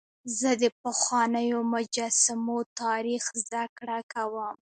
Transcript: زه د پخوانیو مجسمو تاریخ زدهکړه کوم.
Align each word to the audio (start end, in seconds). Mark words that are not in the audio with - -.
زه 0.39 0.49
د 0.61 0.63
پخوانیو 0.81 1.59
مجسمو 1.73 2.57
تاریخ 2.81 3.23
زدهکړه 3.43 3.97
کوم. 4.13 4.55